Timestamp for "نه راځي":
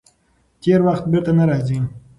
1.39-1.77